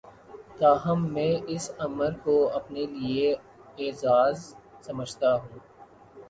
[0.59, 3.31] تاہم میں اس امر کو اپنے لیے
[3.79, 5.59] اعزا ز سمجھتا ہوں